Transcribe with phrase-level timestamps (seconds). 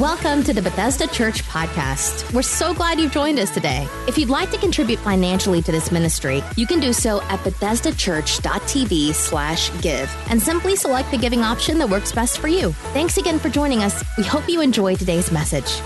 [0.00, 2.32] Welcome to the Bethesda Church podcast.
[2.32, 3.86] We're so glad you've joined us today.
[4.08, 9.12] If you'd like to contribute financially to this ministry, you can do so at bethesdachurch.tv
[9.12, 12.72] slash give and simply select the giving option that works best for you.
[12.94, 14.02] Thanks again for joining us.
[14.16, 15.82] We hope you enjoy today's message.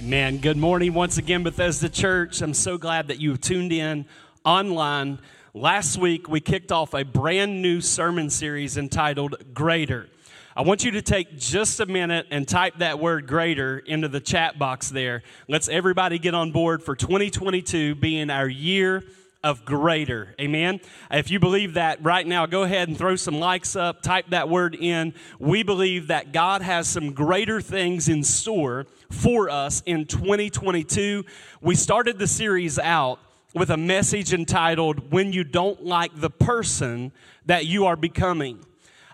[0.00, 0.38] Amen.
[0.38, 2.42] Good morning once again, Bethesda Church.
[2.42, 4.04] I'm so glad that you've tuned in
[4.44, 5.20] online.
[5.54, 10.08] Last week, we kicked off a brand new sermon series entitled Greater.
[10.56, 14.20] I want you to take just a minute and type that word greater into the
[14.20, 15.24] chat box there.
[15.48, 19.02] Let's everybody get on board for 2022 being our year
[19.42, 20.36] of greater.
[20.40, 20.78] Amen.
[21.10, 24.48] If you believe that right now, go ahead and throw some likes up, type that
[24.48, 25.14] word in.
[25.40, 31.24] We believe that God has some greater things in store for us in 2022.
[31.60, 33.18] We started the series out
[33.54, 37.10] with a message entitled, When You Don't Like the Person
[37.46, 38.64] That You Are Becoming.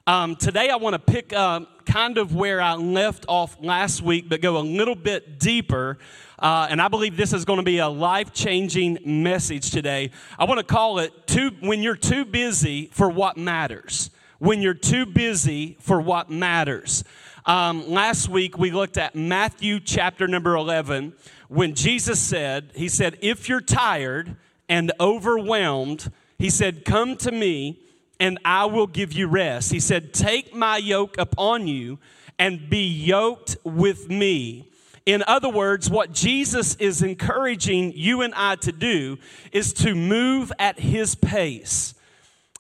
[0.07, 4.29] Um, today, I want to pick up kind of where I left off last week,
[4.29, 5.99] but go a little bit deeper.
[6.39, 10.11] Uh, and I believe this is going to be a life changing message today.
[10.39, 14.11] I want to call it too, When You're Too Busy for What Matters.
[14.39, 17.05] When You're Too Busy for What Matters.
[17.47, 21.13] Um, last week, we looked at Matthew chapter number 11
[21.47, 24.35] when Jesus said, He said, If you're tired
[24.69, 27.79] and overwhelmed, He said, Come to me
[28.19, 29.71] and I will give you rest.
[29.71, 32.01] He said, Take my yoke upon you
[32.37, 34.69] and be yoked with me.
[35.05, 39.19] In other words, what Jesus is encouraging you and I to do
[39.53, 41.95] is to move at His pace,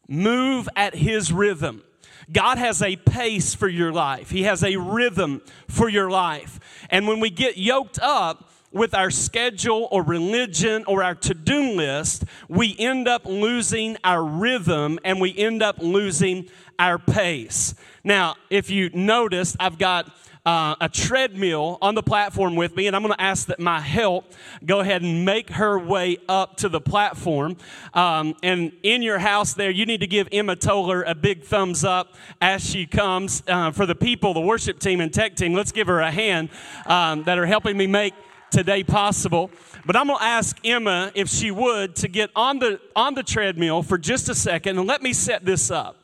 [0.06, 1.82] move at His rhythm.
[2.32, 6.60] God has a pace for your life, He has a rhythm for your life.
[6.90, 11.72] And when we get yoked up, with our schedule or religion or our to do
[11.72, 16.46] list, we end up losing our rhythm and we end up losing
[16.78, 17.74] our pace.
[18.04, 20.12] Now, if you notice, I've got
[20.46, 23.80] uh, a treadmill on the platform with me, and I'm going to ask that my
[23.80, 24.32] help
[24.64, 27.56] go ahead and make her way up to the platform.
[27.92, 31.84] Um, and in your house there, you need to give Emma Toller a big thumbs
[31.84, 33.42] up as she comes.
[33.48, 36.50] Uh, for the people, the worship team and tech team, let's give her a hand
[36.86, 38.14] um, that are helping me make
[38.50, 39.50] today possible.
[39.84, 43.24] But I'm going to ask Emma if she would to get on the on the
[43.24, 45.96] treadmill for just a second and let me set this up.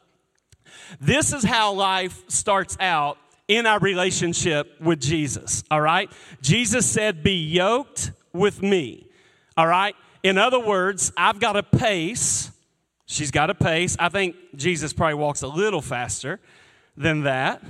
[1.00, 3.18] This is how life starts out
[3.48, 6.10] in our relationship with Jesus, all right?
[6.40, 9.06] Jesus said, "Be yoked with me."
[9.56, 9.94] All right?
[10.22, 12.50] In other words, I've got a pace.
[13.06, 13.96] She's got a pace.
[13.98, 16.40] I think Jesus probably walks a little faster
[16.96, 17.62] than that.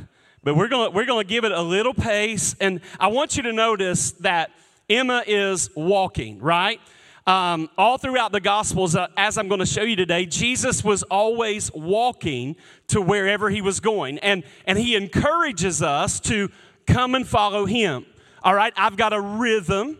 [0.44, 3.52] But we're gonna, we're to give it a little pace and I want you to
[3.52, 4.50] notice that
[4.90, 6.80] Emma is walking, right?
[7.26, 11.04] Um, all throughout the Gospels, uh, as I'm going to show you today, Jesus was
[11.04, 12.56] always walking
[12.88, 14.18] to wherever he was going.
[14.18, 16.50] And, and he encourages us to
[16.86, 18.06] come and follow him.
[18.42, 19.98] All right, I've got a rhythm,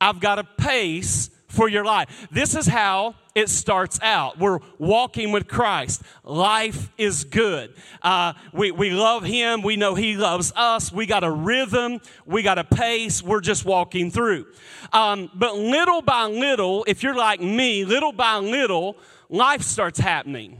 [0.00, 2.28] I've got a pace for your life.
[2.30, 4.38] This is how it starts out.
[4.38, 6.02] We're walking with Christ.
[6.22, 7.74] Life is good.
[8.02, 9.62] Uh, we, we love Him.
[9.62, 10.92] We know He loves us.
[10.92, 12.00] We got a rhythm.
[12.26, 13.22] We got a pace.
[13.22, 14.46] We're just walking through.
[14.92, 18.96] Um, but little by little, if you're like me, little by little,
[19.28, 20.58] life starts happening.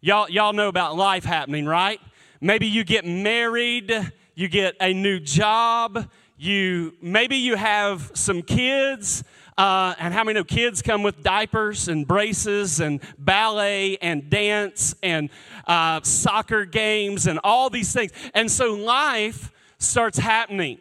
[0.00, 2.00] Y'all, y'all know about life happening, right?
[2.40, 9.24] Maybe you get married, you get a new job, you maybe you have some kids
[9.58, 14.94] uh, and how many know kids come with diapers and braces and ballet and dance
[15.02, 15.28] and
[15.66, 18.12] uh, soccer games and all these things?
[18.34, 20.78] And so life starts happening.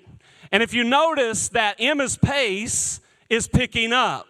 [0.52, 4.28] And if you notice that Emma's pace is picking up,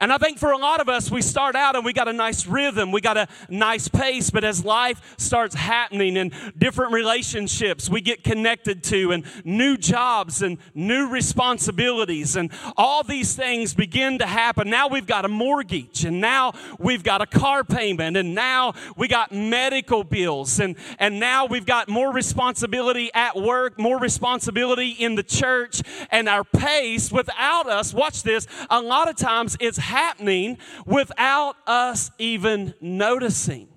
[0.00, 2.12] and I think for a lot of us, we start out and we got a
[2.12, 7.88] nice rhythm, we got a nice pace, but as life starts happening and different relationships
[7.88, 14.18] we get connected to, and new jobs and new responsibilities, and all these things begin
[14.18, 14.68] to happen.
[14.70, 19.08] Now we've got a mortgage, and now we've got a car payment, and now we
[19.08, 25.14] got medical bills, and, and now we've got more responsibility at work, more responsibility in
[25.14, 30.58] the church, and our pace without us, watch this, a lot of times it's happening
[30.84, 33.68] without us even noticing.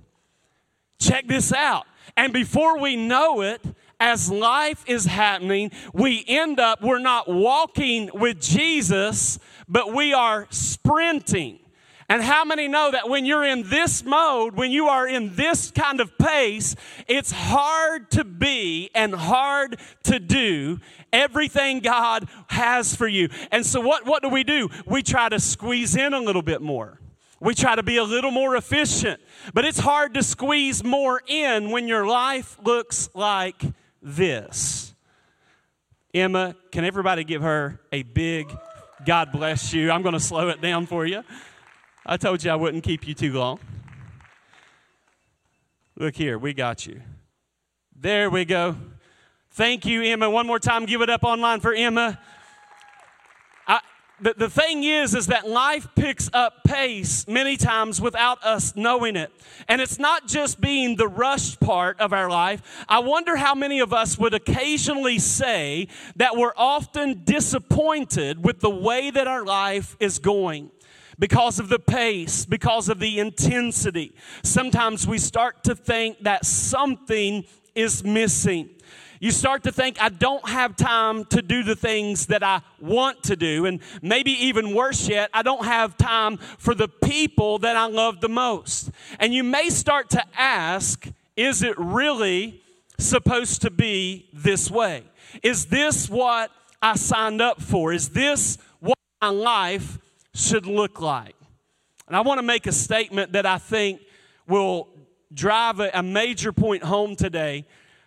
[1.00, 1.86] Check this out.
[2.18, 3.62] And before we know it,
[4.00, 10.48] as life is happening, we end up, we're not walking with Jesus, but we are
[10.50, 11.60] sprinting.
[12.10, 15.70] And how many know that when you're in this mode, when you are in this
[15.70, 16.76] kind of pace,
[17.08, 20.80] it's hard to be and hard to do
[21.14, 23.30] everything God has for you.
[23.52, 24.70] And so, what, what do we do?
[24.88, 27.00] We try to squeeze in a little bit more.
[27.40, 29.22] We try to be a little more efficient,
[29.54, 33.62] but it's hard to squeeze more in when your life looks like
[34.02, 34.94] this.
[36.12, 38.52] Emma, can everybody give her a big
[39.06, 39.92] God bless you?
[39.92, 41.24] I'm going to slow it down for you.
[42.06, 43.60] I told you I wouldn't keep you too long.
[45.96, 47.02] Look here, we got you.
[47.96, 48.78] There we go.
[49.52, 50.30] Thank you, Emma.
[50.30, 52.20] One more time, give it up online for Emma
[54.22, 59.16] the, the thing is is that life picks up pace many times without us knowing
[59.16, 59.32] it
[59.68, 63.80] and it's not just being the rushed part of our life i wonder how many
[63.80, 69.96] of us would occasionally say that we're often disappointed with the way that our life
[70.00, 70.70] is going
[71.20, 74.16] because of the pace, because of the intensity.
[74.42, 77.44] Sometimes we start to think that something
[77.76, 78.70] is missing.
[79.20, 83.24] You start to think, I don't have time to do the things that I want
[83.24, 83.66] to do.
[83.66, 88.22] And maybe even worse yet, I don't have time for the people that I love
[88.22, 88.92] the most.
[89.20, 91.06] And you may start to ask,
[91.36, 92.62] is it really
[92.98, 95.04] supposed to be this way?
[95.44, 96.50] Is this what
[96.82, 97.92] I signed up for?
[97.92, 99.98] Is this what my life
[100.40, 101.36] should look like?
[102.08, 104.02] And I want to make a statement that I think
[104.48, 104.88] will
[105.34, 107.66] drive a, major point home today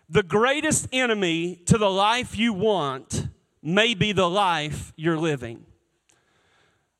[0.09, 3.29] the greatest enemy to the life you want
[3.63, 5.65] may be the life you're living.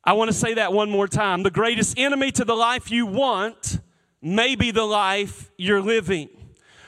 [0.03, 1.43] I want to say that one more time.
[1.43, 3.79] The greatest enemy to the life you want
[4.19, 6.29] may be the life you're living.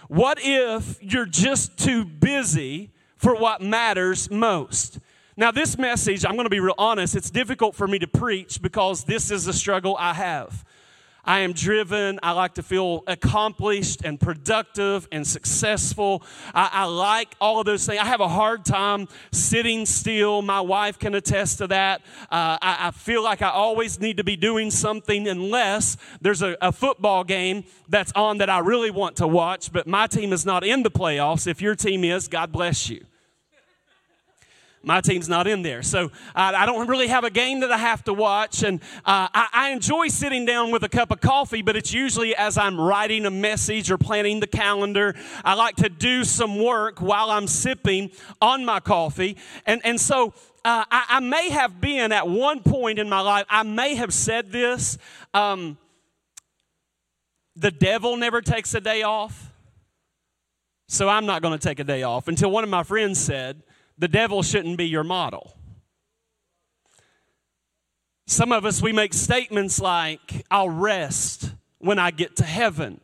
[0.08, 4.98] What if you're just too busy for what matters most?
[5.38, 8.62] Now, this message, I'm going to be real honest, it's difficult for me to preach
[8.62, 10.64] because this is a struggle I have.
[11.26, 12.20] I am driven.
[12.24, 16.24] I like to feel accomplished and productive and successful.
[16.54, 18.00] I, I, like all of those things.
[18.00, 20.42] I have a hard time sitting still.
[20.42, 22.02] My wife can attest to that.
[22.32, 26.56] Uh, I, I, feel like I always need to be doing something unless there's a,
[26.62, 30.46] a football game that's on that I really want to watch, but my team is
[30.46, 31.48] not in the playoffs.
[31.48, 33.04] If your team is, God bless you.
[34.86, 35.82] My team's not in there.
[35.82, 36.06] So
[36.36, 38.62] uh, I don't really have a game that I have to watch.
[38.62, 42.36] And uh, I, I enjoy sitting down with a cup of coffee, but it's usually
[42.36, 45.16] as I'm writing a message or planning the calendar.
[45.44, 49.38] I like to do some work while I'm sipping on my coffee.
[49.66, 53.46] And, and so uh, I, I, may have been at one point in my life,
[53.50, 55.00] I may have said this
[55.34, 55.80] um,
[57.56, 59.52] the devil never takes a day off.
[60.88, 63.64] So I'm not going to take a day off until one of my friends said,
[63.98, 65.58] the devil shouldn't be your model.
[68.28, 73.00] Some of us, we make statements like, I'll rest when I get to heaven.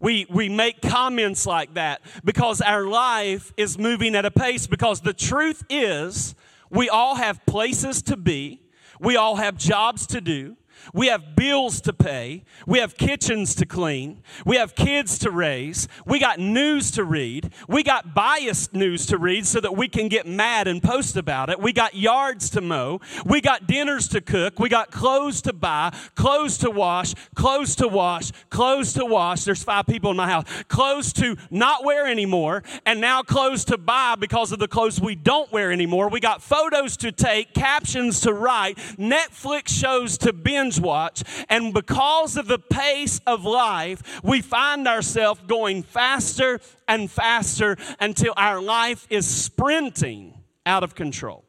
[0.00, 4.66] We, we make comments like that because our life is moving at a pace.
[4.66, 6.34] Because the truth is,
[6.70, 8.60] we all have places to be,
[9.00, 10.56] we all have jobs to do,
[10.92, 12.44] we have bills to pay.
[12.66, 14.22] We have kitchens to clean.
[14.44, 15.88] We have kids to raise.
[16.06, 17.52] We got news to read.
[17.68, 21.50] We got biased news to read so that we can get mad and post about
[21.50, 21.60] it.
[21.60, 23.00] We got yards to mow.
[23.24, 24.58] We got dinners to cook.
[24.58, 29.44] We got clothes to buy, clothes to wash, clothes to wash, clothes to wash.
[29.44, 30.44] There's five people in my house.
[30.68, 35.14] Clothes to not wear anymore, and now clothes to buy because of the clothes we
[35.14, 36.08] don't wear anymore.
[36.08, 41.22] We got photos to take, captions to write, Netflix shows to binge watch.
[41.48, 48.34] And because of the pace of life, we find ourselves going faster and faster until
[48.36, 50.34] our life is sprinting
[50.66, 51.44] out of control.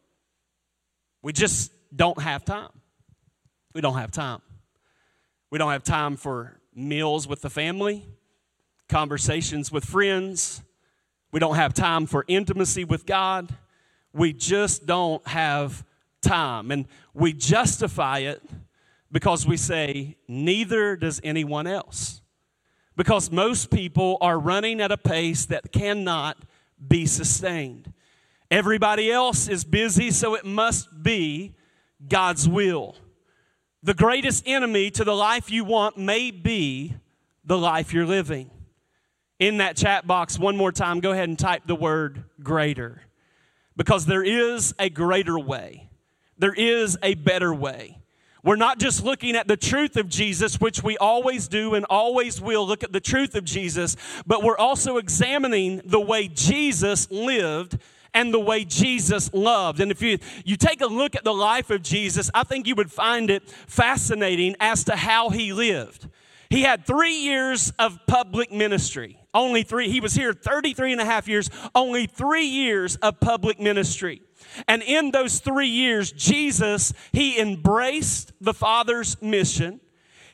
[1.22, 2.72] We just don't have time.
[3.74, 4.42] We don't have time.
[5.50, 8.06] We don't have time for meals with the family,
[8.88, 10.64] conversations with friends.
[11.32, 13.50] We don't have time for intimacy with God.
[14.14, 15.86] We just don't have
[16.22, 16.72] time.
[16.72, 18.42] And we justify it
[19.12, 22.22] because we say, neither does anyone else.
[22.96, 26.38] Because most people are running at a pace that cannot
[26.86, 27.92] be sustained.
[28.50, 31.56] Everybody else is busy, so it must be
[32.08, 32.96] God's will.
[33.84, 36.96] The greatest enemy to the life you want may be
[37.44, 38.52] the life you're living.
[39.40, 43.02] In that chat box, one more time, go ahead and type the word greater.
[43.76, 45.90] Because there is a greater way,
[46.38, 48.01] there is a better way.
[48.44, 52.42] We're not just looking at the truth of Jesus, which we always do and always
[52.42, 53.96] will look at the truth of Jesus,
[54.26, 57.78] but we're also examining the way Jesus lived
[58.14, 59.80] and the way Jesus loved.
[59.80, 62.76] And if you, you take a look at the life of Jesus, I think you
[62.76, 66.08] would find it fascinating as to how he lived.
[66.50, 69.18] He had three years of public ministry.
[69.34, 69.90] Only three.
[69.90, 74.22] He was here 33 and a half years, only three years of public ministry.
[74.68, 79.80] And in those three years, Jesus, he embraced the Father's mission.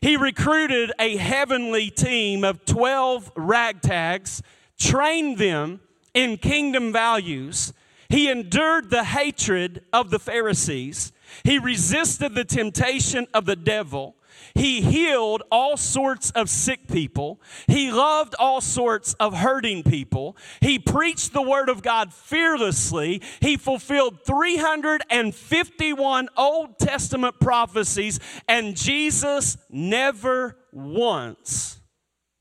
[0.01, 4.41] He recruited a heavenly team of 12 ragtags,
[4.77, 5.81] trained them
[6.13, 7.73] in kingdom values.
[8.09, 11.11] He endured the hatred of the Pharisees.
[11.43, 14.15] He resisted the temptation of the devil.
[14.57, 17.39] He healed all sorts of sick people.
[17.67, 20.35] He loved all sorts of hurting people.
[20.61, 23.21] He preached the word of God fearlessly.
[23.39, 31.79] He fulfilled 351 Old Testament prophecies, and Jesus never once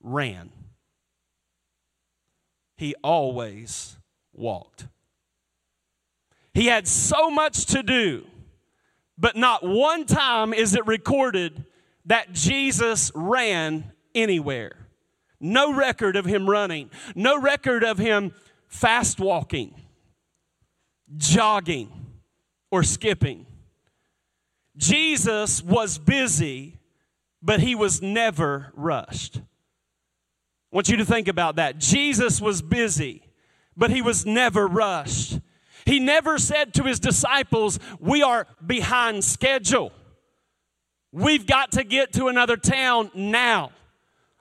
[0.02, 0.50] ran.
[2.78, 3.99] He always
[4.32, 4.88] walked.
[6.54, 8.25] He had so much to do,
[9.18, 11.66] but not one time is it recorded
[12.06, 14.88] that Jesus ran anywhere.
[15.38, 18.32] No record of him running, no record of him
[18.68, 19.75] fast walking,
[21.16, 21.90] jogging,
[22.70, 23.46] or skipping.
[24.76, 26.78] Jesus was busy,
[27.42, 29.38] but he was never rushed.
[29.38, 31.78] I want you to think about that.
[31.78, 33.22] Jesus was busy,
[33.76, 35.40] but he was never rushed.
[35.84, 39.92] He never said to his disciples, We are behind schedule.
[41.16, 43.70] We've got to get to another town now.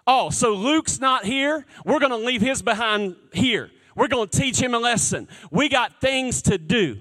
[0.05, 1.65] Oh, so Luke's not here?
[1.86, 3.72] We're going to leave his behind here.
[3.96, 5.29] We're going to teach him a lesson.
[5.50, 6.98] We got things to do.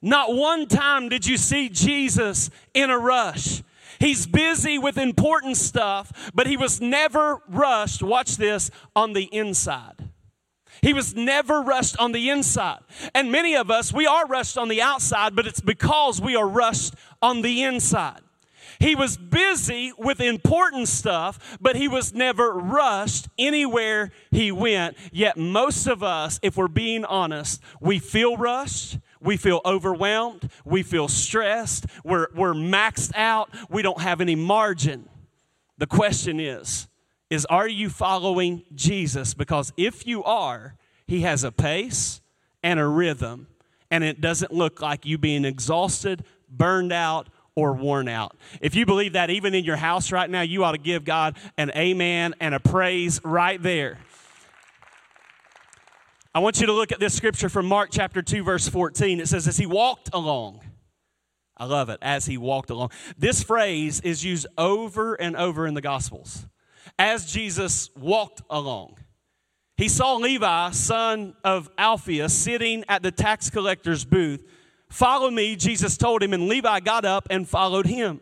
[0.00, 3.62] Not one time did you see Jesus in a rush.
[4.00, 10.08] He's busy with important stuff, but he was never rushed, watch this, on the inside.
[10.80, 12.80] He was never rushed on the inside.
[13.14, 16.48] And many of us, we are rushed on the outside, but it's because we are
[16.48, 18.22] rushed on the inside.
[18.84, 24.98] He was busy with important stuff, but he was never rushed anywhere he went.
[25.10, 28.98] Yet, most of us, if we're being honest, we feel rushed.
[29.22, 30.50] We feel overwhelmed.
[30.66, 31.86] We feel stressed.
[32.04, 33.48] We're, we're maxed out.
[33.70, 35.08] We don't have any margin.
[35.78, 36.86] The question is,
[37.30, 39.32] is are you following Jesus?
[39.32, 40.76] Because if you are,
[41.06, 42.20] he has a pace
[42.62, 43.46] and a rhythm,
[43.90, 48.36] and it doesn't look like you being exhausted, burned out, or worn out.
[48.60, 51.36] If you believe that even in your house right now, you ought to give God
[51.56, 53.98] an amen and a praise right there.
[56.34, 59.20] I want you to look at this scripture from Mark chapter 2, verse 14.
[59.20, 60.62] It says, As he walked along,
[61.56, 62.90] I love it, as he walked along.
[63.16, 66.46] This phrase is used over and over in the Gospels.
[66.98, 68.98] As Jesus walked along,
[69.76, 74.44] he saw Levi, son of Alphaeus, sitting at the tax collector's booth
[74.88, 78.20] Follow me, Jesus told him, and Levi got up and followed him.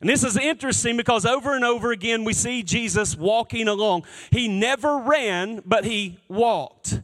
[0.00, 4.04] And this is interesting because over and over again we see Jesus walking along.
[4.32, 7.00] He never ran, but he walked.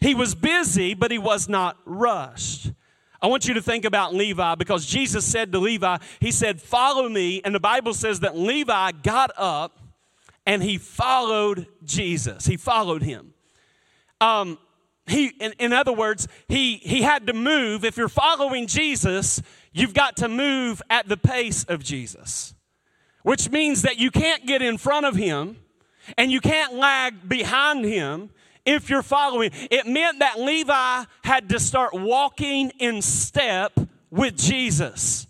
[0.00, 2.70] He was busy, but he was not rushed.
[3.22, 7.08] I want you to think about Levi because Jesus said to Levi, He said, Follow
[7.08, 7.40] me.
[7.42, 9.78] And the Bible says that Levi got up
[10.44, 12.44] and he followed Jesus.
[12.44, 13.32] He followed him.
[14.20, 14.58] Um,
[15.06, 17.84] he in, in other words he he had to move.
[17.84, 19.42] If you're following jesus
[19.72, 22.54] you've got to move at the pace of jesus
[23.22, 25.56] which means that you can't get in front of him
[26.18, 28.30] and you can't lag behind him
[28.64, 29.50] if you're following.
[29.70, 33.72] It meant that levi had to start walking in step
[34.10, 35.26] with jesus.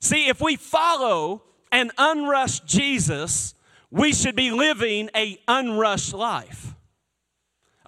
[0.00, 3.54] See if we follow an unrushed jesus
[3.90, 6.74] we should be living a unrushed life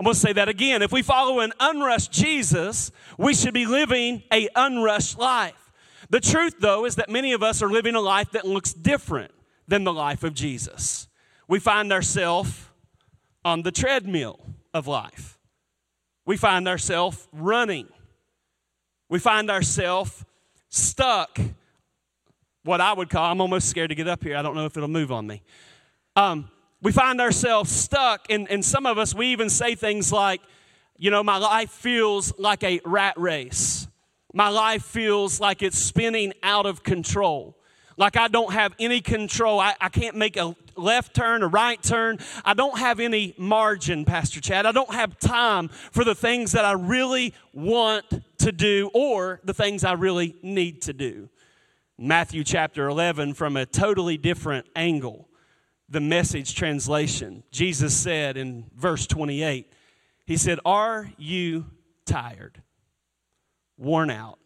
[0.00, 0.80] I'm going to say that again.
[0.80, 5.72] If we follow an unrushed Jesus, we should be living a unrushed life.
[6.08, 9.30] The truth, though, is that many of us are living a life that looks different
[9.68, 11.06] than the life of Jesus.
[11.48, 12.70] We find ourselves
[13.44, 14.40] on the treadmill
[14.72, 15.38] of life.
[16.24, 17.86] We find ourselves running.
[19.10, 20.24] We find ourselves
[20.70, 21.38] stuck.
[22.64, 24.38] What I would call, I'm almost scared to get up here.
[24.38, 25.42] I don't know if it'll move on me.
[26.16, 26.50] Um,
[26.82, 30.40] we find ourselves stuck, and, and some of us, we even say things like,
[30.96, 33.86] you know, my life feels like a rat race.
[34.32, 37.56] My life feels like it's spinning out of control.
[37.96, 39.60] Like I don't have any control.
[39.60, 42.18] I, I can't make a left turn, a right turn.
[42.44, 44.64] I don't have any margin, Pastor Chad.
[44.64, 48.06] I don't have time for the things that I really want
[48.38, 51.28] to do or the things I really need to do.
[51.98, 55.29] Matthew chapter 11, from a totally different angle
[55.90, 57.42] the message translation.
[57.50, 59.70] Jesus said in verse 28,
[60.24, 61.66] He said, Are you
[62.06, 62.62] tired,
[63.76, 64.38] worn out,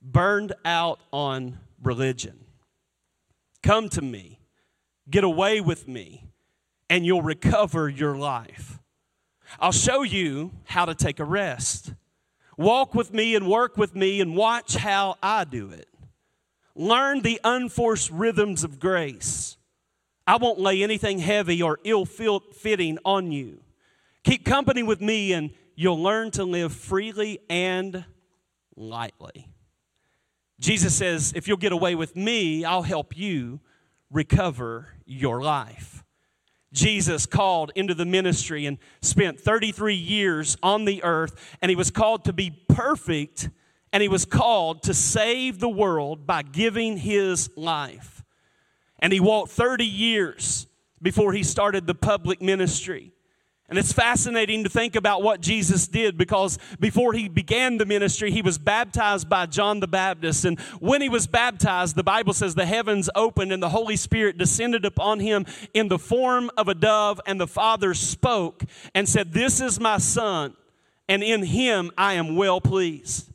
[0.00, 2.44] burned out on religion?
[3.62, 4.38] Come to me,
[5.10, 6.28] get away with me,
[6.88, 8.78] and you'll recover your life.
[9.58, 11.92] I'll show you how to take a rest.
[12.56, 15.88] Walk with me and work with me and watch how I do it.
[16.76, 19.56] Learn the unforced rhythms of grace
[20.26, 23.60] I won't lay anything heavy or ill fitting on you.
[24.24, 28.04] Keep company with me, and you'll learn to live freely and
[28.74, 29.48] lightly.
[30.58, 33.60] Jesus says, If you'll get away with me, I'll help you
[34.10, 36.02] recover your life.
[36.72, 41.90] Jesus called into the ministry and spent 33 years on the earth, and he was
[41.90, 43.48] called to be perfect,
[43.92, 48.15] and he was called to save the world by giving his life.
[48.98, 50.66] And he walked 30 years
[51.02, 53.12] before he started the public ministry.
[53.68, 58.30] And it's fascinating to think about what Jesus did because before he began the ministry,
[58.30, 60.44] he was baptized by John the Baptist.
[60.44, 64.38] And when he was baptized, the Bible says the heavens opened and the Holy Spirit
[64.38, 67.20] descended upon him in the form of a dove.
[67.26, 68.62] And the Father spoke
[68.94, 70.54] and said, This is my Son,
[71.08, 73.32] and in him I am well pleased.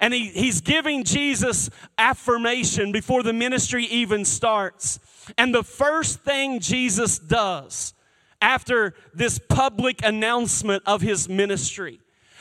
[0.00, 4.98] And he, he's giving Jesus affirmation before the ministry even starts.
[5.38, 7.94] And the first thing Jesus does,
[8.40, 12.00] after this public announcement of his ministry.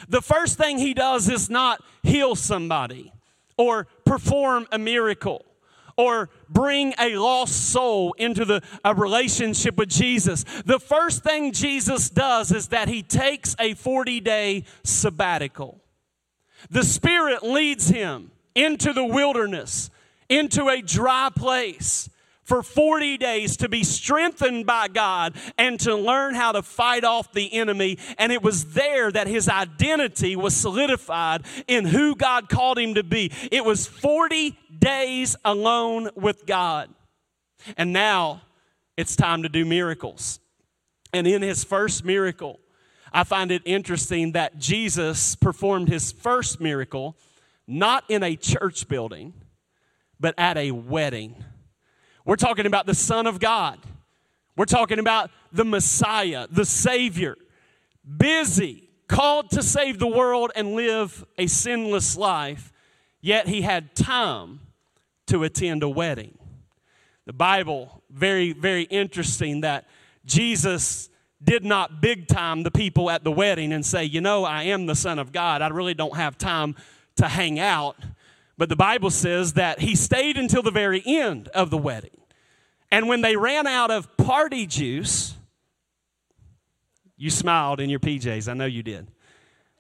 [0.10, 3.14] The first thing he does is not heal somebody
[3.58, 5.46] or perform a miracle
[5.96, 10.44] or bring a lost soul into the, a relationship with Jesus.
[10.66, 15.83] The first thing Jesus does is that he takes a 40 day sabbatical.
[16.70, 19.90] The Spirit leads him into the wilderness,
[20.30, 22.10] into a dry place
[22.44, 27.32] for 40 days to be strengthened by God and to learn how to fight off
[27.32, 27.98] the enemy.
[28.18, 33.04] And it was there that his identity was solidified in who God called him to
[33.04, 33.32] be.
[33.52, 36.90] It was 40 days alone with God.
[37.78, 38.42] And now
[38.98, 40.40] it's time to do miracles.
[41.14, 42.60] And in his first miracle,
[43.14, 47.16] I find it interesting that Jesus performed his first miracle
[47.68, 49.34] not in a church building,
[50.20, 51.36] but at a wedding.
[52.26, 53.80] We're talking about the Son of God.
[54.58, 57.38] We're talking about the Messiah, the Savior,
[58.18, 62.72] busy, called to save the world and live a sinless life,
[63.22, 64.62] yet he had time
[65.28, 66.38] to attend a wedding.
[67.26, 69.88] The Bible, very, very interesting that
[70.26, 71.10] Jesus
[71.44, 74.86] did not big time the people at the wedding and say, You know, I am
[74.86, 75.62] the Son of God.
[75.62, 76.76] I really don't have time
[77.18, 77.98] to hang out.
[78.58, 82.18] But the Bible says that he stayed until the very end of the wedding.
[82.92, 85.36] And when they ran out of party juice,
[87.18, 89.08] you smiled in your PJs, I know you did.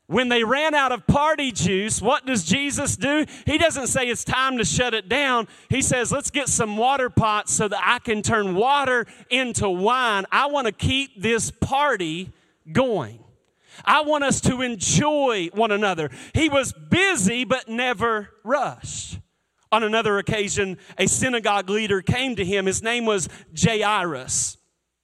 [0.08, 3.26] When they ran out of party juice, what does Jesus do?
[3.46, 5.48] He doesn't say it's time to shut it down.
[5.70, 10.26] He says, let's get some water pots so that I can turn water into wine.
[10.32, 12.34] I want to keep this party
[12.70, 13.24] going.
[13.86, 16.12] I want us to enjoy one another.
[16.34, 19.20] He was busy but never rushed.
[19.72, 22.66] On another occasion, a synagogue leader came to him.
[22.66, 24.58] His name was Jairus.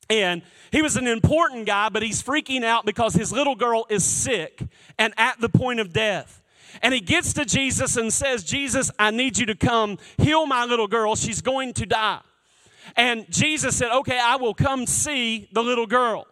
[0.10, 0.42] And
[0.72, 4.62] he was an important guy, but he's freaking out because his little girl is sick
[4.98, 6.42] and at the point of death.
[6.82, 10.66] And he gets to Jesus and says, Jesus, I need you to come heal my
[10.66, 11.16] little girl.
[11.16, 12.22] She's going to die.
[12.96, 16.28] And Jesus said, Okay, I will come see the little girl.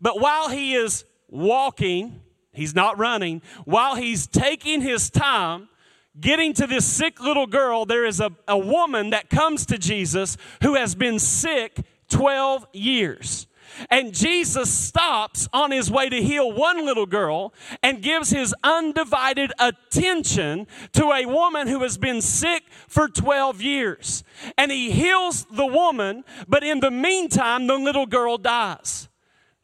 [0.00, 2.20] But while he is walking,
[2.52, 5.68] he's not running, while he's taking his time,
[6.20, 10.36] getting to this sick little girl, there is a, a woman that comes to Jesus
[10.62, 11.80] who has been sick
[12.12, 13.46] 12 years.
[13.90, 19.52] And Jesus stops on his way to heal one little girl and gives his undivided
[19.58, 24.24] attention to a woman who has been sick for 12 years.
[24.58, 29.08] And he heals the woman, but in the meantime, the little girl dies.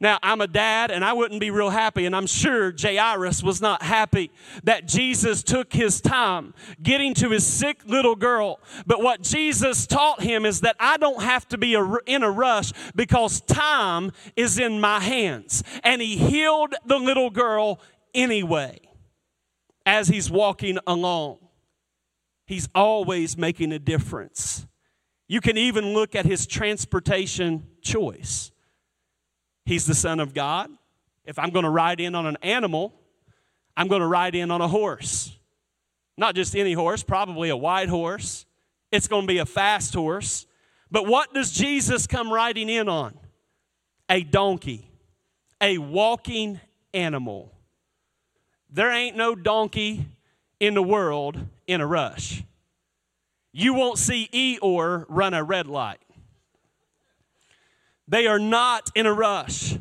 [0.01, 3.59] Now, I'm a dad and I wouldn't be real happy, and I'm sure Jairus was
[3.59, 4.31] not happy
[4.63, 8.61] that Jesus took his time getting to his sick little girl.
[8.87, 12.71] But what Jesus taught him is that I don't have to be in a rush
[12.95, 15.63] because time is in my hands.
[15.83, 17.81] And he healed the little girl
[18.13, 18.79] anyway
[19.85, 21.39] as he's walking along.
[22.45, 24.65] He's always making a difference.
[25.27, 28.51] You can even look at his transportation choice.
[29.69, 30.71] He's the Son of God.
[31.25, 32.91] If I'm going to ride in on an animal,
[33.77, 35.31] I'm going to ride in on a horse.
[36.17, 38.47] Not just any horse, probably a white horse.
[38.91, 40.47] It's going to be a fast horse.
[40.89, 43.13] But what does Jesus come riding in on?
[44.09, 44.89] A donkey,
[45.61, 46.59] a walking
[46.91, 47.53] animal.
[48.71, 50.07] There ain't no donkey
[50.59, 52.43] in the world in a rush.
[53.51, 55.99] You won't see Eeyore run a red light.
[58.09, 59.77] They are not in a rush.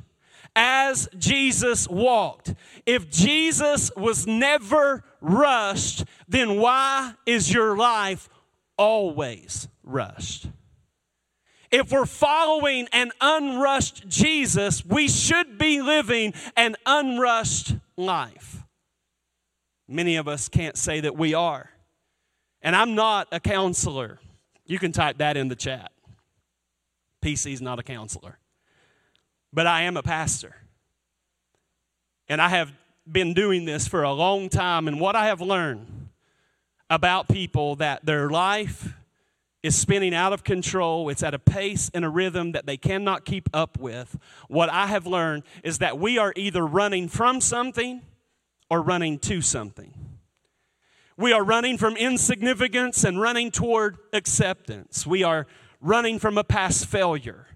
[0.55, 8.29] As Jesus walked, if Jesus was never rushed, then why is your life
[8.77, 10.47] always rushed?
[11.71, 18.63] If we're following an unrushed Jesus, we should be living an unrushed life.
[19.87, 21.71] Many of us can't say that we are.
[22.63, 24.19] And I'm not a counselor.
[24.67, 25.93] You can type that in the chat.
[27.29, 28.39] PC's not a counselor.
[29.53, 30.57] But I am a pastor.
[32.29, 32.73] And I have
[33.11, 34.89] been doing this for a long time.
[34.89, 36.09] And what I have learned
[36.91, 38.95] about people that their life
[39.63, 41.09] is spinning out of control.
[41.11, 44.17] It's at a pace and a rhythm that they cannot keep up with.
[44.49, 48.03] What I have learned is that we are either running from something
[48.71, 49.93] or running to something.
[51.17, 55.07] We are running from insignificance and running toward acceptance.
[55.07, 55.47] We are
[55.81, 57.47] running from a past failure,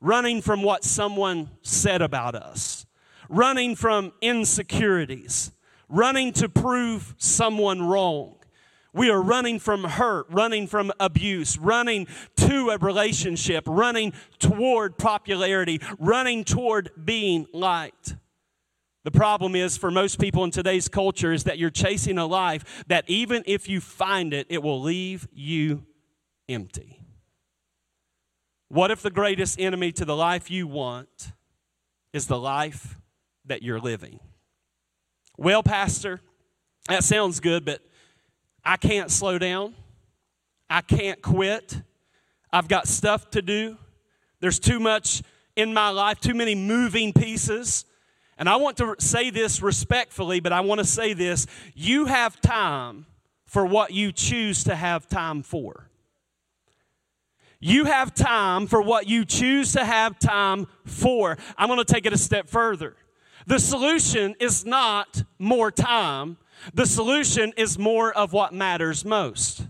[0.00, 2.86] running from what someone said about us,
[3.28, 5.52] running from insecurities,
[5.88, 8.36] running to prove someone wrong.
[8.94, 15.80] We are running from hurt, running from abuse, running to a relationship, running toward popularity,
[15.98, 18.16] running toward being liked.
[19.04, 22.84] The problem is for most people in today's culture is that you're chasing a life
[22.86, 25.84] that even if you find it, it will leave you
[26.48, 27.01] empty.
[28.72, 31.32] What if the greatest enemy to the life you want
[32.14, 32.96] is the life
[33.44, 34.18] that you're living?
[35.36, 36.22] Well, Pastor,
[36.88, 37.82] that sounds good, but
[38.64, 39.74] I can't slow down.
[40.70, 41.82] I can't quit.
[42.50, 43.76] I've got stuff to do.
[44.40, 45.22] There's too much
[45.54, 47.84] in my life, too many moving pieces.
[48.38, 51.46] And I want to say this respectfully, but I want to say this.
[51.74, 53.04] You have time
[53.44, 55.90] for what you choose to have time for.
[57.64, 61.38] You have time for what you choose to have time for.
[61.56, 62.96] I'm going to take it a step further.
[63.46, 66.38] The solution is not more time,
[66.74, 69.64] the solution is more of what matters most.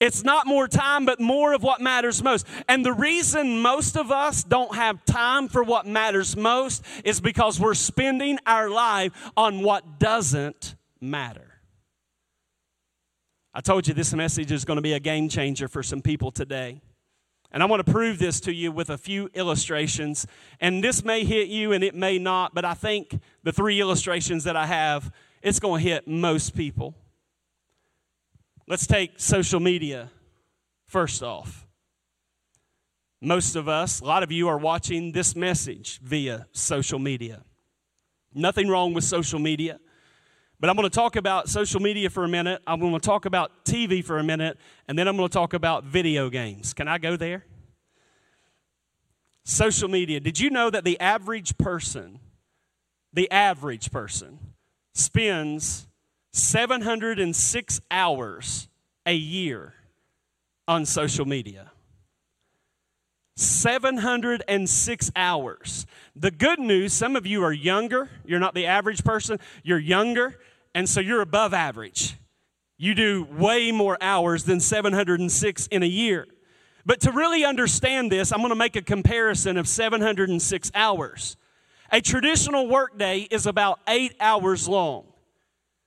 [0.00, 2.44] It's not more time, but more of what matters most.
[2.68, 7.60] And the reason most of us don't have time for what matters most is because
[7.60, 11.51] we're spending our life on what doesn't matter.
[13.54, 16.30] I told you this message is going to be a game changer for some people
[16.30, 16.80] today.
[17.50, 20.26] And I want to prove this to you with a few illustrations.
[20.58, 24.44] And this may hit you and it may not, but I think the three illustrations
[24.44, 25.12] that I have,
[25.42, 26.94] it's going to hit most people.
[28.66, 30.10] Let's take social media
[30.86, 31.66] first off.
[33.20, 37.42] Most of us, a lot of you are watching this message via social media.
[38.34, 39.78] Nothing wrong with social media.
[40.62, 42.62] But I'm going to talk about social media for a minute.
[42.68, 44.56] I'm going to talk about TV for a minute.
[44.86, 46.72] And then I'm going to talk about video games.
[46.72, 47.44] Can I go there?
[49.44, 50.20] Social media.
[50.20, 52.20] Did you know that the average person,
[53.12, 54.38] the average person,
[54.94, 55.88] spends
[56.32, 58.68] 706 hours
[59.04, 59.74] a year
[60.68, 61.72] on social media.
[63.36, 65.86] 706 hours.
[66.14, 68.10] The good news, some of you are younger.
[68.24, 69.40] You're not the average person.
[69.64, 70.38] You're younger,
[70.74, 72.16] and so you're above average.
[72.78, 76.26] You do way more hours than 706 in a year.
[76.84, 81.36] But to really understand this, I'm going to make a comparison of 706 hours.
[81.92, 85.11] A traditional workday is about eight hours long.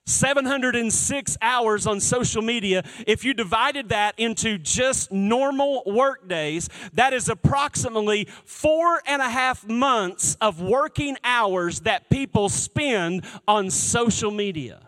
[0.06, 7.12] 706 hours on social media, if you divided that into just normal work days, that
[7.12, 14.30] is approximately four and a half months of working hours that people spend on social
[14.30, 14.80] media.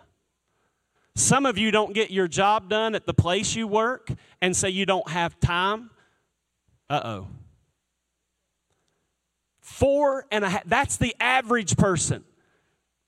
[1.17, 4.71] Some of you don't get your job done at the place you work and say
[4.71, 5.91] you don't have time.
[6.89, 7.29] Uh oh.
[9.61, 12.25] Four and a half, that's the average person.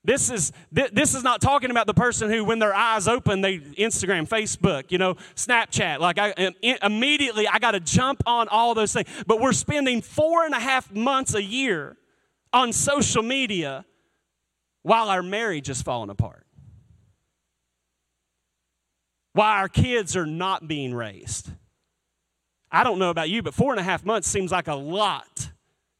[0.03, 3.59] This is, this is not talking about the person who, when their eyes open, they
[3.59, 5.99] Instagram, Facebook, you know, Snapchat.
[5.99, 9.07] Like, I, um, immediately, I got to jump on all those things.
[9.27, 11.97] But we're spending four and a half months a year
[12.51, 13.85] on social media
[14.81, 16.47] while our marriage is falling apart.
[19.33, 21.51] While our kids are not being raised.
[22.71, 25.51] I don't know about you, but four and a half months seems like a lot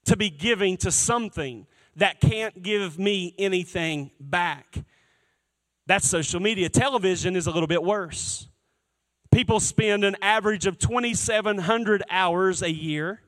[0.05, 4.77] to be giving to something that can't give me anything back.
[5.87, 6.69] That's social media.
[6.69, 8.47] Television is a little bit worse.
[9.31, 13.21] People spend an average of 2,700 hours a year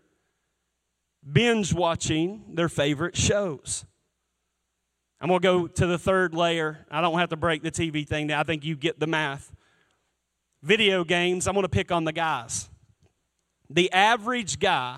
[1.31, 3.85] binge watching their favorite shows.
[5.21, 6.85] I'm going to go to the third layer.
[6.91, 8.41] I don't have to break the TV thing now.
[8.41, 9.53] I think you get the math.
[10.61, 12.69] Video games, I'm going to pick on the guys.
[13.69, 14.97] The average guy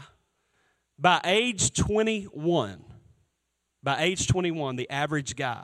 [0.98, 2.84] by age 21
[3.86, 5.64] by age 21, the average guy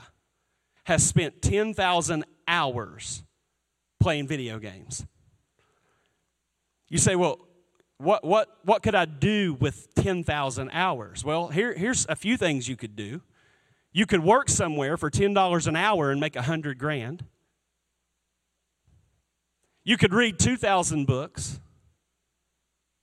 [0.83, 3.23] has spent 10,000 hours
[3.99, 5.05] playing video games.
[6.87, 7.39] You say, well,
[7.97, 11.25] what, what, what could I do with 10,000 hours?
[11.25, 13.21] Well, here, here's a few things you could do.
[13.91, 17.25] You could work somewhere for $10 an hour and make 100 grand.
[19.83, 21.59] You could read 2,000 books.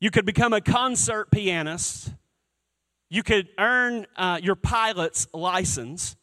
[0.01, 2.13] You could become a concert pianist.
[3.11, 6.17] You could earn uh, your pilot's license.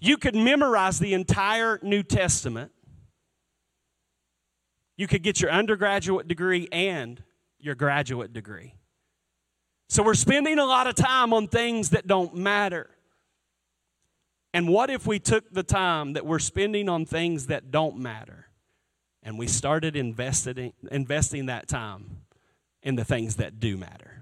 [0.00, 2.72] You could memorize the entire New Testament.
[4.96, 7.22] You could get your undergraduate degree and
[7.58, 8.74] your graduate degree.
[9.88, 12.90] So we're spending a lot of time on things that don't matter.
[14.54, 18.46] And what if we took the time that we're spending on things that don't matter
[19.22, 22.22] and we started investing, investing that time
[22.82, 24.21] in the things that do matter?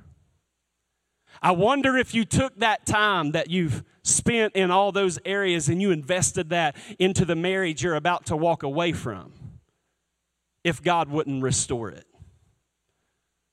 [1.43, 5.81] I wonder if you took that time that you've spent in all those areas and
[5.81, 9.33] you invested that into the marriage you're about to walk away from,
[10.65, 12.05] if God wouldn't restore it.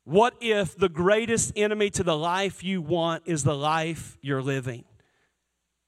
[0.03, 4.85] What if the greatest enemy to the life you want is the life you're living?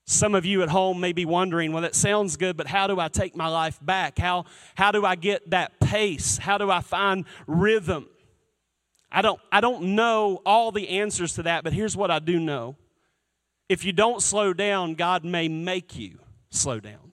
[0.06, 3.00] Some of you at home may be wondering, well, that sounds good, but how do
[3.00, 4.18] I take my life back?
[4.18, 6.38] How, how do I get that pace?
[6.38, 8.08] How do I find rhythm?
[9.12, 12.40] I don't, I don't know all the answers to that, but here's what I do
[12.40, 12.76] know.
[13.68, 16.20] If you don't slow down, God may make you
[16.50, 17.12] slow down.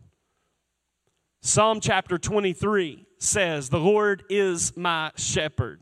[1.42, 5.80] Psalm chapter 23 says, The Lord is my shepherd.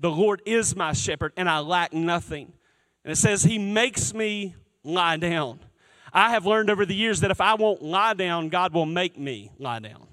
[0.00, 2.52] The Lord is my shepherd, and I lack nothing.
[3.04, 4.54] And it says, He makes me
[4.84, 5.60] lie down
[6.12, 9.18] I have learned over the years that if I won't lie down, God will make
[9.18, 10.07] me lie down.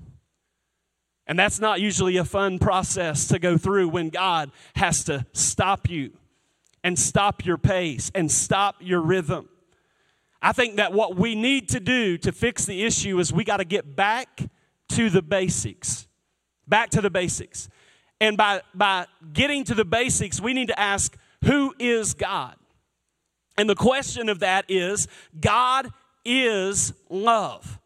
[1.27, 5.89] And that's not usually a fun process to go through when God has to stop
[5.89, 6.11] you
[6.83, 9.49] and stop your pace and stop your rhythm.
[10.41, 13.57] I think that what we need to do to fix the issue is we got
[13.57, 14.43] to get back
[14.89, 16.07] to the basics.
[16.67, 17.69] Back to the basics.
[18.21, 22.55] And by, by getting to the basics, we need to ask who is God?
[23.57, 25.07] And the question of that is
[25.39, 25.91] God
[26.23, 27.79] is love.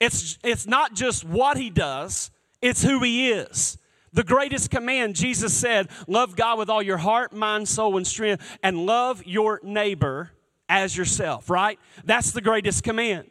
[0.00, 2.30] It's, it's not just what he does,
[2.64, 3.76] it's who he is.
[4.14, 8.58] The greatest command, Jesus said, love God with all your heart, mind, soul, and strength,
[8.62, 10.30] and love your neighbor
[10.66, 11.78] as yourself, right?
[12.04, 13.28] That's the greatest command.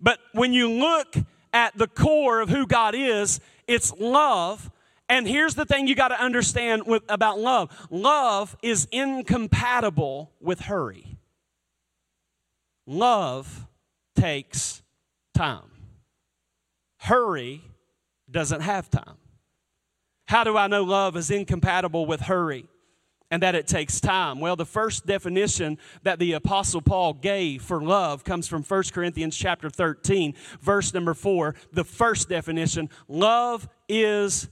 [0.00, 1.14] But when you look
[1.52, 4.68] at the core of who God is, it's love.
[5.08, 10.60] And here's the thing you got to understand with, about love love is incompatible with
[10.60, 11.18] hurry.
[12.84, 13.68] Love
[14.16, 14.82] takes
[15.34, 15.70] time.
[16.96, 17.62] Hurry
[18.32, 19.16] doesn't have time.
[20.26, 22.66] How do I know love is incompatible with hurry
[23.30, 24.40] and that it takes time?
[24.40, 29.36] Well, the first definition that the apostle Paul gave for love comes from 1 Corinthians
[29.36, 31.54] chapter 13, verse number 4.
[31.72, 34.48] The first definition, love is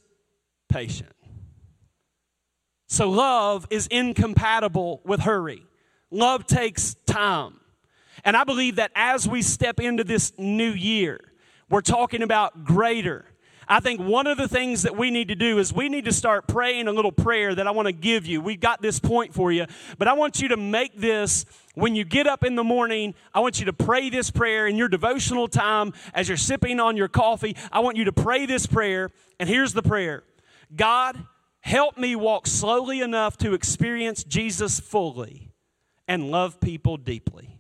[0.69, 1.13] patient.
[2.89, 5.65] So love is incompatible with hurry.
[6.11, 7.61] Love takes time.
[8.25, 11.21] And I believe that as we step into this new year,
[11.71, 13.25] we're talking about greater.
[13.71, 16.13] I think one of the things that we need to do is we need to
[16.13, 18.41] start praying a little prayer that I want to give you.
[18.41, 22.05] We've got this point for you, but I want you to make this when you
[22.05, 23.15] get up in the morning.
[23.33, 26.97] I want you to pray this prayer in your devotional time as you're sipping on
[26.97, 27.57] your coffee.
[27.71, 30.25] I want you to pray this prayer, and here's the prayer
[30.75, 31.25] God,
[31.61, 35.53] help me walk slowly enough to experience Jesus fully
[36.09, 37.57] and love people deeply.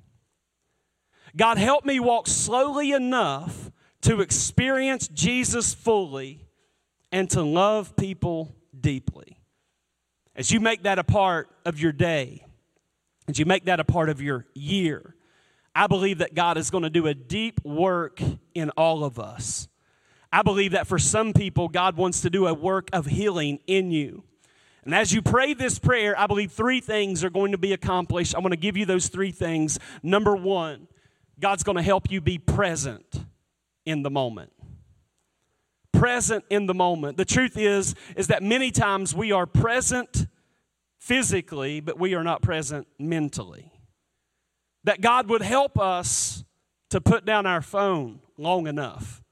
[1.37, 3.71] God, help me walk slowly enough
[4.03, 6.47] to experience Jesus fully
[7.13, 9.39] and to love people deeply.
[10.35, 12.47] As you make that a part of your day,
[13.29, 15.15] as you make that a part of your year,
[15.75, 18.21] I believe that God is going to do a deep work
[18.55, 19.69] in all of us.
[20.33, 23.91] I believe that for some people, God wants to do a work of healing in
[23.91, 24.25] you.
[24.85, 28.35] And as you pray this prayer, I believe three things are going to be accomplished.
[28.35, 29.79] I'm going to give you those three things.
[30.03, 30.89] Number one,
[31.39, 33.25] God's going to help you be present
[33.85, 34.53] in the moment.
[35.93, 37.17] Present in the moment.
[37.17, 40.27] The truth is is that many times we are present
[40.99, 43.73] physically, but we are not present mentally.
[44.85, 46.45] That God would help us
[46.91, 49.23] to put down our phone long enough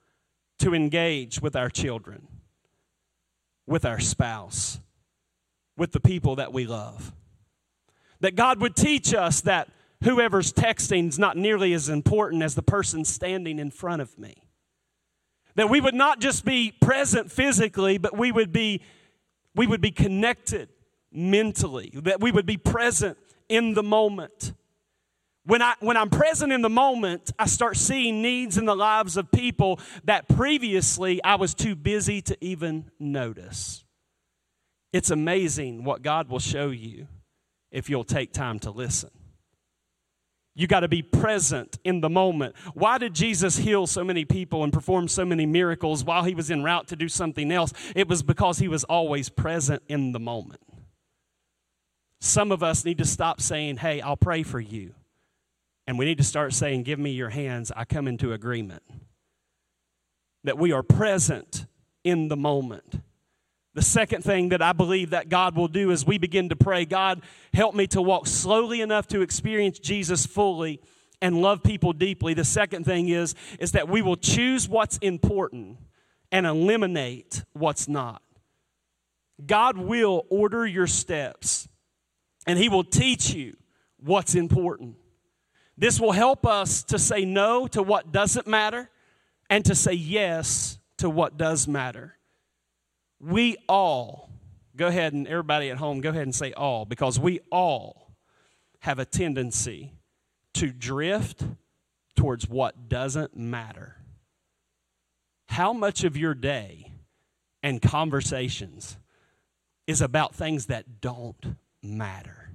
[0.59, 2.27] to engage with our children,
[3.67, 4.81] with our spouse,
[5.77, 7.13] with the people that we love.
[8.21, 9.69] That God would teach us that
[10.03, 14.43] whoever's texting is not nearly as important as the person standing in front of me.
[15.57, 18.81] That we would not just be present physically, but we would be,
[19.55, 20.69] we would be connected
[21.11, 24.53] mentally, that we would be present in the moment.
[25.45, 29.17] When, I, when I'm present in the moment, I start seeing needs in the lives
[29.17, 33.85] of people that previously I was too busy to even notice.
[34.93, 37.09] It's amazing what God will show you
[37.71, 39.11] if you'll take time to listen.
[40.59, 42.57] You got to be present in the moment.
[42.75, 46.51] Why did Jesus heal so many people and perform so many miracles while he was
[46.51, 47.73] en route to do something else?
[47.95, 50.61] It was because he was always present in the moment.
[52.21, 54.95] Some of us need to stop saying, Hey, I'll pray for you.
[55.87, 57.71] And we need to start saying, Give me your hands.
[57.77, 58.83] I come into agreement.
[60.43, 61.67] That we are present
[62.03, 63.01] in the moment.
[63.79, 66.85] The second thing that I believe that God will do is we begin to pray,
[66.85, 67.23] God,
[67.55, 70.81] help me to walk slowly enough to experience Jesus fully
[71.23, 72.35] and love people deeply.
[72.35, 75.79] The second thing is is that we will choose what's important
[76.33, 78.21] and eliminate what's not.
[79.47, 81.69] God will order your steps
[82.49, 83.57] and he will teach you
[84.01, 84.97] what's important.
[85.77, 88.91] This will help us to say no to what doesn't matter
[89.49, 92.18] and to say yes to what does matter
[93.21, 94.31] we all,
[94.77, 98.13] go ahead and everybody at home, go ahead and say all, because we all
[98.81, 99.93] have a tendency
[100.55, 101.45] to drift
[102.17, 103.97] towards what doesn't matter.
[105.49, 106.93] How much of your day
[107.63, 108.99] and conversations
[109.87, 112.51] is about things that don't matter?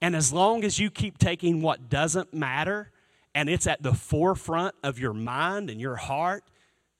[0.00, 2.92] And as long as you keep taking what doesn't matter
[3.34, 6.44] and it's at the forefront of your mind and your heart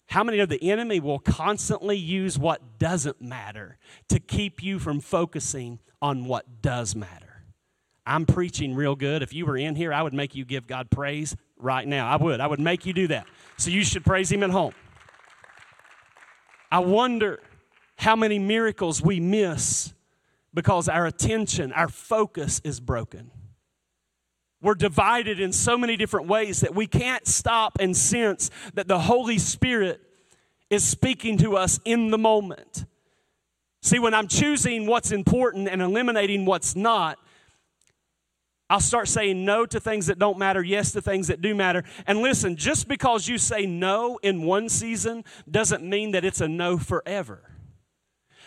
[0.09, 3.77] how many of the enemy will constantly use what doesn't matter
[4.09, 7.45] to keep you from focusing on what does matter?
[8.07, 9.23] I'm preaching real good.
[9.23, 12.09] If you were in here, I would make you give God praise right now.
[12.09, 12.41] I would.
[12.41, 13.27] I would make you do that.
[13.59, 14.73] So you should praise Him at home.
[16.73, 17.41] I wonder
[17.97, 19.93] how many miracles we miss
[20.55, 23.31] because our attention, our focus is broken.
[24.61, 28.99] We're divided in so many different ways that we can't stop and sense that the
[28.99, 30.01] Holy Spirit
[30.69, 32.85] is speaking to us in the moment.
[33.83, 37.19] See, when I'm choosing what's important and eliminating what's not,
[38.71, 41.85] I'll start saying no to things that don't matter, yes to things that do matter.
[42.07, 46.49] And listen, just because you say no in one season doesn't mean that it's a
[46.49, 47.43] no forever.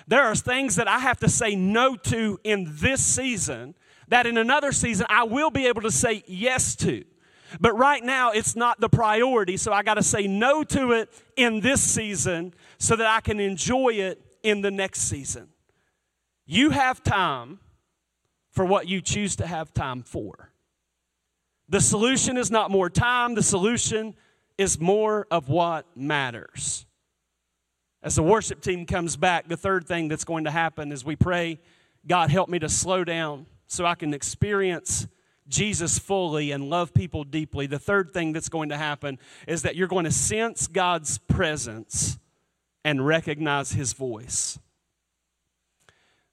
[0.07, 3.75] There are things that I have to say no to in this season
[4.11, 7.03] that in another season I will be able to say yes to.
[7.59, 11.09] But right now, it's not the priority, so I got to say no to it
[11.35, 15.49] in this season so that I can enjoy it in the next season.
[16.45, 17.59] You have time
[18.51, 20.51] for what you choose to have time for.
[21.69, 24.15] The solution is not more time, the solution
[24.57, 26.85] is more of what matters.
[28.03, 31.15] As the worship team comes back, the third thing that's going to happen is we
[31.15, 31.59] pray,
[32.05, 35.07] God, help me to slow down so I can experience
[35.47, 37.67] Jesus fully and love people deeply.
[37.67, 42.19] The third thing that's going to happen is that you're going to sense God's presence
[42.83, 44.59] and recognize his voice.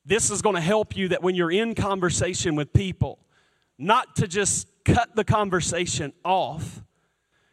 [0.04, 3.20] This is going to help you that when you're in conversation with people,
[3.78, 6.82] not to just cut the conversation off,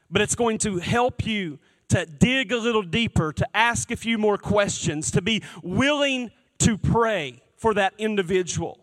[0.10, 4.18] but it's going to help you to dig a little deeper, to ask a few
[4.18, 8.80] more questions, to be willing to pray for that individual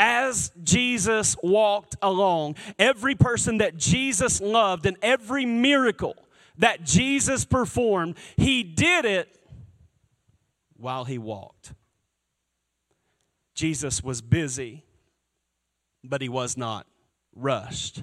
[0.00, 6.16] as Jesus walked along, every person that Jesus loved and every miracle
[6.56, 9.28] that Jesus performed, he did it
[10.78, 11.74] while he walked.
[13.54, 14.84] Jesus was busy,
[16.02, 16.86] but he was not
[17.36, 18.02] rushed.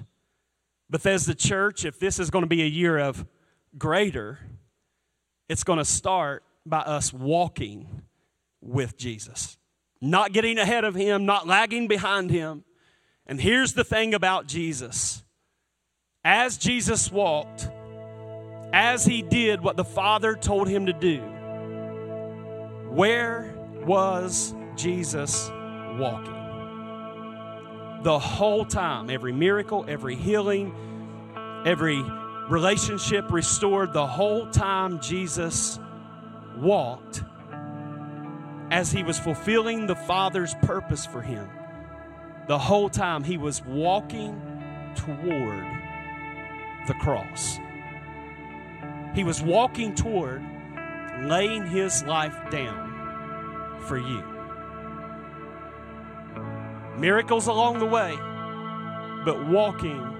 [0.88, 3.26] Bethesda Church, if this is going to be a year of
[3.76, 4.38] greater,
[5.48, 8.02] it's going to start by us walking
[8.60, 9.57] with Jesus
[10.00, 12.64] not getting ahead of him, not lagging behind him.
[13.26, 15.22] And here's the thing about Jesus
[16.24, 17.68] as Jesus walked,
[18.72, 21.20] as he did what the Father told him to do,
[22.90, 23.54] where
[23.86, 25.50] was Jesus
[25.96, 26.34] walking?
[28.02, 30.74] The whole time, every miracle, every healing,
[31.64, 32.02] every
[32.48, 35.78] relationship restored, the whole time Jesus
[36.56, 37.22] walked
[38.70, 41.48] as he was fulfilling the Father's purpose for him,
[42.46, 44.40] the whole time he was walking
[44.94, 45.66] toward
[46.86, 47.58] the cross.
[49.14, 50.42] He was walking toward
[51.20, 54.22] laying his life down for you.
[56.98, 58.16] Miracles along the way,
[59.24, 60.16] but walking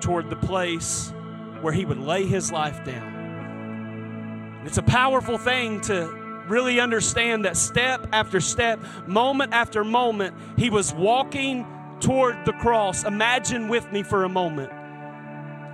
[0.00, 1.12] toward the place
[1.60, 4.62] where he would lay his life down.
[4.64, 10.70] It's a powerful thing to really understand that step after step, moment after moment, he
[10.70, 11.66] was walking
[12.00, 13.04] toward the cross.
[13.04, 14.72] Imagine with me for a moment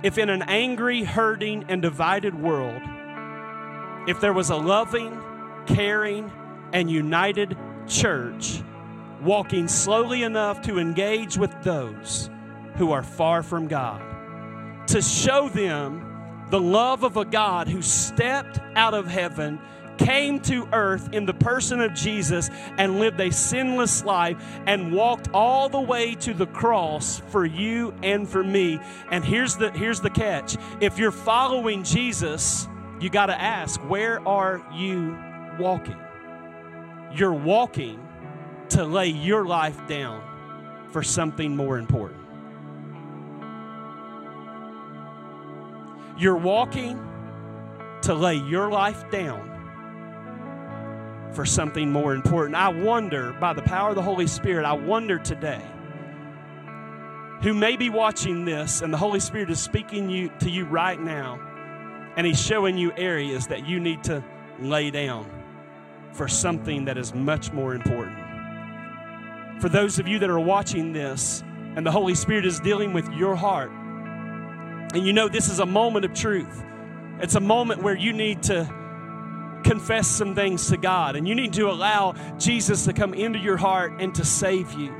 [0.03, 2.81] if in an angry, hurting, and divided world,
[4.07, 5.19] if there was a loving,
[5.65, 6.31] caring,
[6.73, 7.57] and united
[7.87, 8.61] church
[9.21, 12.29] walking slowly enough to engage with those
[12.75, 14.01] who are far from God,
[14.87, 19.59] to show them the love of a God who stepped out of heaven,
[19.97, 25.29] came to earth in the person of Jesus, and lived a sinless life and walked
[25.33, 28.79] all the way to the cross for you and for me.
[29.11, 32.67] And here's the, here's the catch if you're following Jesus,
[32.99, 35.17] you got to ask, where are you
[35.59, 35.97] walking?
[37.13, 38.03] You're walking
[38.69, 40.23] to lay your life down
[40.91, 42.21] for something more important.
[46.17, 46.99] You're walking
[48.01, 49.56] to lay your life down
[51.37, 52.55] for something more important.
[52.55, 55.61] I wonder, by the power of the Holy Spirit, I wonder today
[57.43, 60.99] who may be watching this and the Holy Spirit is speaking you, to you right
[60.99, 61.39] now
[62.17, 64.23] and He's showing you areas that you need to
[64.59, 65.29] lay down
[66.11, 68.17] for something that is much more important.
[69.61, 71.43] For those of you that are watching this
[71.75, 75.67] and the Holy Spirit is dealing with your heart, and you know this is a
[75.67, 76.63] moment of truth,
[77.19, 78.67] it's a moment where you need to
[79.63, 83.57] confess some things to God and you need to allow Jesus to come into your
[83.57, 84.93] heart and to save you.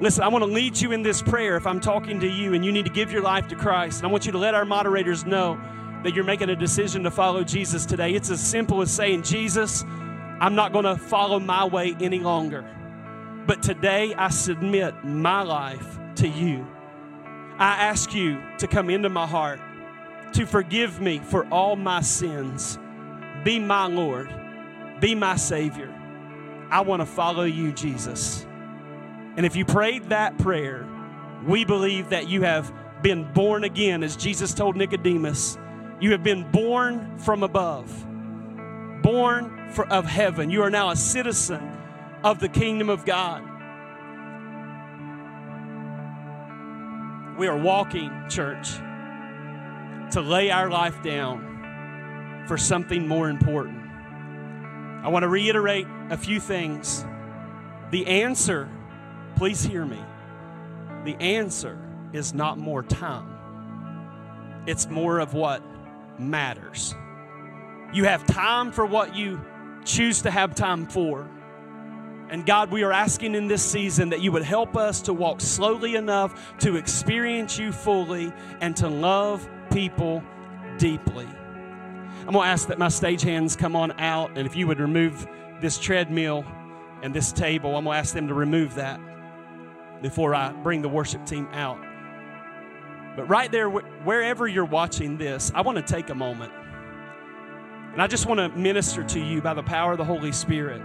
[0.00, 2.64] Listen, I want to lead you in this prayer if I'm talking to you and
[2.64, 4.00] you need to give your life to Christ.
[4.00, 5.58] And I want you to let our moderators know
[6.02, 8.12] that you're making a decision to follow Jesus today.
[8.12, 9.84] It's as simple as saying, Jesus,
[10.40, 12.64] I'm not going to follow my way any longer.
[13.46, 16.66] But today I submit my life to you.
[17.58, 19.60] I ask you to come into my heart,
[20.32, 22.78] to forgive me for all my sins.
[23.44, 24.34] Be my Lord,
[25.00, 25.92] be my Savior.
[26.70, 28.46] I want to follow you, Jesus.
[29.36, 30.88] And if you prayed that prayer,
[31.46, 32.72] we believe that you have
[33.02, 35.58] been born again, as Jesus told Nicodemus.
[36.00, 37.90] You have been born from above,
[39.02, 40.50] born for, of heaven.
[40.50, 41.76] You are now a citizen
[42.22, 43.42] of the kingdom of God.
[47.38, 48.72] We are walking, church,
[50.12, 51.53] to lay our life down
[52.46, 53.80] for something more important.
[55.04, 57.04] I want to reiterate a few things.
[57.90, 58.68] The answer,
[59.36, 60.00] please hear me,
[61.04, 61.78] the answer
[62.12, 65.62] is not more time, it's more of what
[66.18, 66.94] matters.
[67.92, 69.40] You have time for what you
[69.84, 71.28] choose to have time for.
[72.30, 75.40] And God, we are asking in this season that you would help us to walk
[75.40, 80.24] slowly enough to experience you fully and to love people
[80.78, 81.28] deeply.
[82.26, 84.80] I'm going to ask that my stage hands come on out, and if you would
[84.80, 85.26] remove
[85.60, 86.44] this treadmill
[87.02, 88.98] and this table, I'm going to ask them to remove that
[90.00, 91.78] before I bring the worship team out.
[93.14, 96.52] But right there, wherever you're watching this, I want to take a moment.
[97.92, 100.80] And I just want to minister to you by the power of the Holy Spirit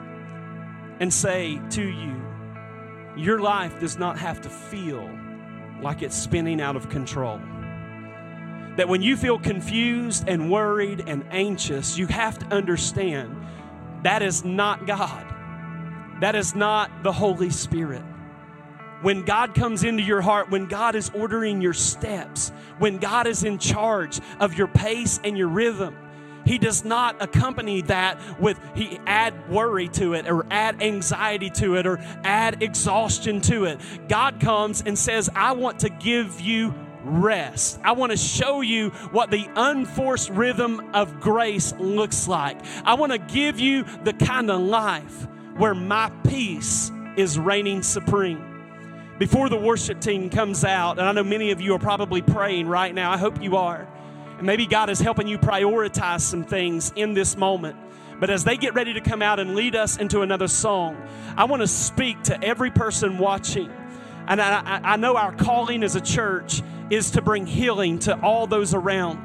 [1.00, 2.22] and say to you,
[3.16, 5.10] your life does not have to feel
[5.82, 7.40] like it's spinning out of control.
[8.80, 13.36] That when you feel confused and worried and anxious, you have to understand
[14.04, 15.26] that is not God.
[16.22, 18.04] That is not the Holy Spirit.
[19.02, 23.44] When God comes into your heart, when God is ordering your steps, when God is
[23.44, 25.98] in charge of your pace and your rhythm,
[26.46, 31.76] he does not accompany that with he add worry to it or add anxiety to
[31.76, 33.82] it or add exhaustion to it.
[34.08, 36.74] God comes and says, "I want to give you
[37.04, 37.80] rest.
[37.84, 42.58] I want to show you what the unforced rhythm of grace looks like.
[42.86, 45.28] I want to give you the kind of life
[45.58, 48.46] where my peace is reigning supreme."
[49.20, 52.68] Before the worship team comes out, and I know many of you are probably praying
[52.68, 53.86] right now, I hope you are.
[54.38, 57.76] And maybe God is helping you prioritize some things in this moment.
[58.22, 60.96] But as they get ready to come out and lead us into another song,
[61.36, 63.70] I want to speak to every person watching.
[64.28, 68.48] And I, I, know our calling as a church is to bring healing to all
[68.48, 69.20] those around.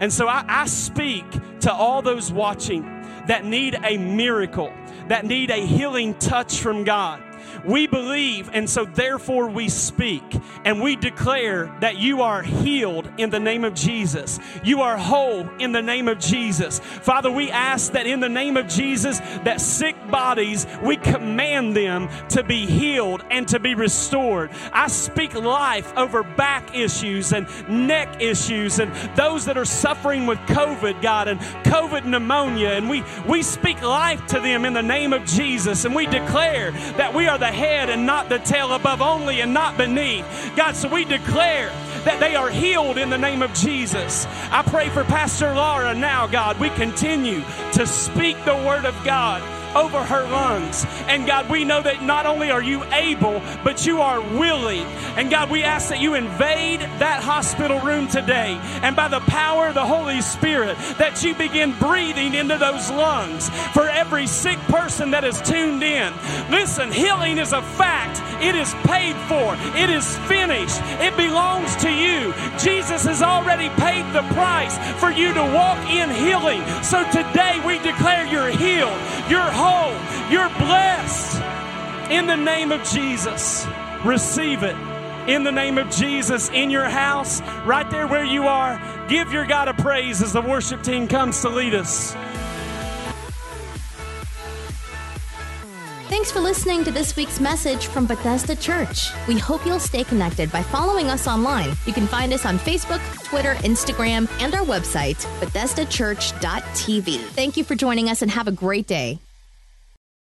[0.00, 1.24] And so I, I speak
[1.60, 2.82] to all those watching
[3.26, 4.72] that need a miracle,
[5.08, 7.22] that need a healing touch from God.
[7.64, 10.22] We believe, and so therefore we speak,
[10.64, 14.38] and we declare that you are healed in the name of Jesus.
[14.64, 16.78] You are whole in the name of Jesus.
[16.78, 22.08] Father, we ask that in the name of Jesus, that sick bodies, we command them
[22.30, 24.50] to be healed and to be restored.
[24.72, 30.38] I speak life over back issues and neck issues and those that are suffering with
[30.40, 32.70] COVID, God, and COVID pneumonia.
[32.70, 35.84] And we, we speak life to them in the name of Jesus.
[35.84, 39.52] And we declare that we are the head and not the tail, above only and
[39.52, 40.24] not beneath.
[40.56, 41.68] God, so we declare
[42.04, 44.26] that they are healed in the name of Jesus.
[44.50, 46.58] I pray for Pastor Laura now, God.
[46.60, 47.42] We continue
[47.72, 49.42] to speak the word of God
[49.76, 50.86] over her lungs.
[51.06, 54.86] And God, we know that not only are you able, but you are willing.
[55.16, 58.58] And God, we ask that you invade that hospital room today.
[58.82, 63.50] And by the power of the Holy Spirit, that you begin breathing into those lungs
[63.72, 66.12] for every sick person that is tuned in.
[66.50, 71.90] Listen, healing is a fact, it is paid for, it is finished, it belongs to
[71.90, 72.32] you.
[72.58, 76.64] Jesus has already paid the price for you to walk in healing.
[76.82, 78.98] So today we declare you're healed,
[79.28, 81.40] you're whole, you're blessed.
[82.10, 83.66] In the name of Jesus,
[84.04, 84.76] receive it.
[85.28, 89.44] In the name of Jesus, in your house, right there where you are, give your
[89.44, 92.14] God a praise as the worship team comes to lead us.
[96.08, 99.10] Thanks for listening to this week's message from Bethesda Church.
[99.26, 101.72] We hope you'll stay connected by following us online.
[101.86, 107.18] You can find us on Facebook, Twitter, Instagram, and our website, BethesdaChurch.tv.
[107.18, 109.18] Thank you for joining us and have a great day.